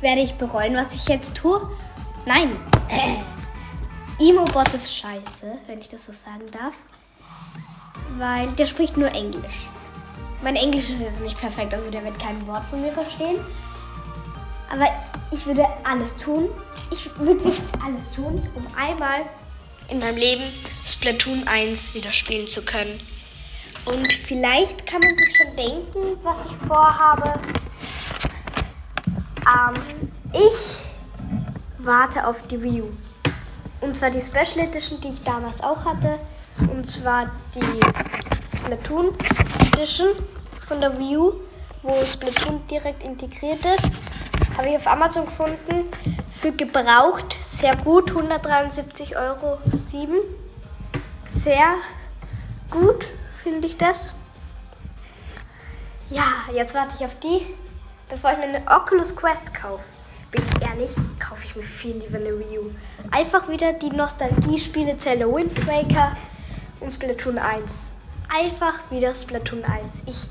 [0.00, 1.60] Werde ich bereuen, was ich jetzt tue?
[2.26, 2.56] Nein.
[2.88, 3.16] Äh.
[4.20, 6.74] Emo-Bot ist scheiße, wenn ich das so sagen darf.
[8.16, 9.68] Weil der spricht nur Englisch.
[10.42, 13.38] Mein Englisch ist jetzt nicht perfekt, also der wird kein Wort von mir verstehen.
[14.70, 14.86] Aber
[15.30, 16.48] ich würde alles tun.
[16.90, 19.22] Ich würde wirklich alles tun, um einmal
[19.88, 20.44] in meinem Leben
[20.86, 23.00] Splatoon 1 wieder spielen zu können.
[23.84, 27.40] Und vielleicht kann man sich schon denken, was ich vorhabe.
[29.48, 30.78] Ähm, ich
[31.78, 32.88] warte auf die Wii U.
[33.80, 36.18] Und zwar die Special Edition, die ich damals auch hatte.
[36.72, 37.80] Und zwar die
[38.56, 39.14] Splatoon
[39.72, 40.08] Edition
[40.66, 41.32] von der Wii U,
[41.82, 44.00] wo Splatoon direkt integriert ist.
[44.56, 45.84] Habe ich auf Amazon gefunden.
[46.40, 48.10] Für gebraucht sehr gut.
[48.10, 49.58] 173,07 Euro.
[51.26, 51.74] Sehr
[52.70, 53.06] gut
[53.42, 54.12] finde ich das.
[56.10, 57.46] Ja, jetzt warte ich auf die.
[58.08, 59.84] Bevor ich mir eine Oculus Quest kaufe,
[60.30, 60.90] bin ich ehrlich,
[61.20, 62.70] kaufe ich mir viel lieber eine Wii U.
[63.10, 66.16] Einfach wieder die Nostalgie-Spiele Zelda Wind Waker
[66.80, 67.90] und Splatoon 1.
[68.34, 70.04] Einfach wieder Splatoon 1.
[70.06, 70.30] Ich,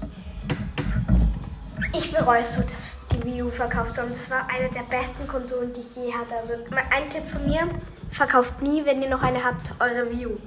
[1.93, 4.01] ich bereue es so, dass die Wii U verkauft zu.
[4.01, 6.35] Das war eine der besten Konsolen, die ich je hatte.
[6.35, 6.53] Also
[6.89, 7.69] ein Tipp von mir,
[8.11, 10.37] verkauft nie, wenn ihr noch eine habt, eure Wii U.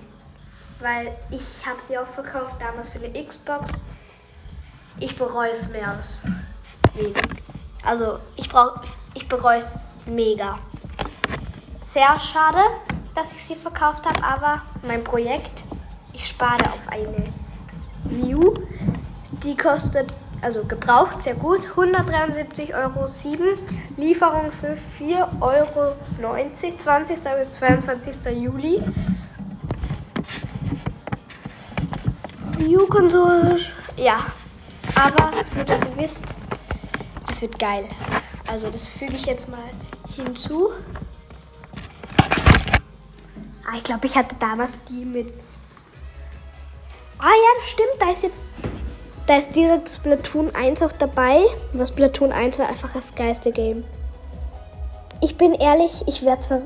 [0.80, 3.70] Weil ich habe sie auch verkauft, damals für eine Xbox.
[4.98, 6.22] Ich bereue es mehr als
[6.94, 7.16] wenig.
[7.84, 8.80] Also ich, brauch,
[9.14, 9.74] ich bereue es
[10.06, 10.58] mega.
[11.82, 12.60] Sehr schade,
[13.14, 15.62] dass ich sie verkauft habe, aber mein Projekt,
[16.12, 17.24] ich spare auf eine
[18.34, 18.54] U.
[19.42, 23.06] Die kostet, also gebraucht, sehr gut, 173,07 Euro.
[23.96, 25.94] Lieferung für 4,90 Euro,
[26.76, 27.16] 20.
[27.38, 28.14] bis 22.
[28.36, 28.82] Juli.
[32.58, 33.58] Wii U-Konsole,
[33.96, 34.18] ja.
[34.94, 36.26] Aber nur, dass ihr wisst,
[37.30, 37.84] das wird geil.
[38.48, 39.58] Also das füge ich jetzt mal
[40.16, 40.70] hinzu.
[43.64, 45.32] Ah, ich glaube, ich hatte damals die mit.
[47.18, 47.88] Ah ja, das stimmt.
[48.00, 48.30] Da ist, ja,
[49.26, 51.42] da ist direkt Splatoon 1 auch dabei.
[51.72, 53.84] Was Splatoon 1 war einfach das geilste Game.
[55.20, 56.62] Ich bin ehrlich, ich werde zwar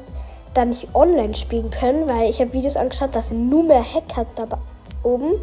[0.54, 4.28] da nicht online spielen können, weil ich habe Videos angeschaut, dass nur mehr Hack hat
[4.36, 4.46] da
[5.02, 5.34] oben.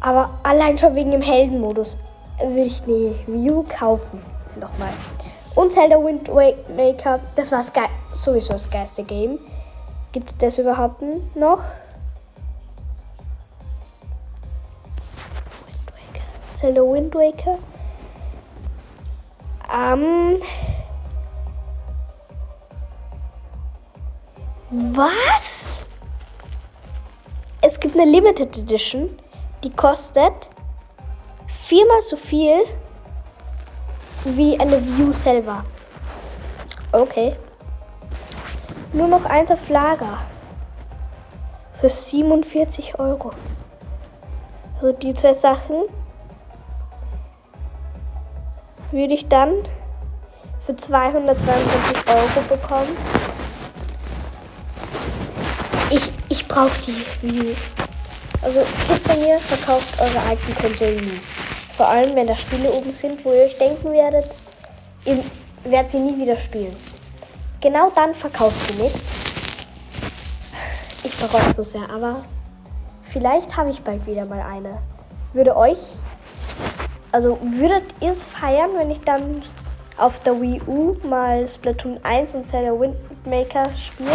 [0.00, 1.96] Aber allein schon wegen dem Heldenmodus
[2.38, 4.22] will ich die View kaufen.
[4.60, 4.92] Nochmal.
[5.54, 7.64] Und Zelda Wind Waker, das war
[8.12, 9.38] sowieso das geilste Game.
[10.12, 11.02] Gibt es das überhaupt
[11.34, 11.62] noch?
[15.66, 16.24] Wind Waker.
[16.56, 17.58] Zelda Wind Waker.
[19.74, 20.40] Ähm.
[24.70, 25.78] Was?
[27.60, 29.10] Es gibt eine Limited Edition
[29.62, 30.50] die kostet
[31.64, 32.64] viermal so viel
[34.24, 35.64] wie eine View selber.
[36.90, 37.36] Okay.
[38.92, 40.18] Nur noch eins auf Lager.
[41.80, 43.30] Für 47 Euro.
[44.74, 45.84] Also die zwei Sachen
[48.90, 49.54] würde ich dann
[50.60, 52.96] für 222 Euro bekommen.
[55.90, 57.54] Ich, ich brauche die View.
[58.42, 61.41] Also Tipps von mir, verkauft eure alten Konsolen nie.
[61.82, 64.30] Vor allem, wenn da Spiele oben sind, wo ihr euch denken werdet,
[65.04, 65.18] ihr
[65.64, 66.76] werdet sie nie wieder spielen.
[67.60, 68.94] Genau dann verkauft sie nicht.
[71.02, 72.18] Ich bereue es so sehr, aber
[73.10, 74.78] vielleicht habe ich bald wieder mal eine.
[75.32, 75.78] Würde euch,
[77.10, 79.42] also würdet ihr es feiern, wenn ich dann
[79.98, 84.12] auf der Wii U mal Splatoon 1 und Zelda Windmaker spiele?